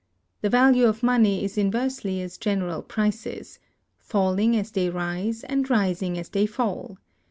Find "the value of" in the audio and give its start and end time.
0.41-1.03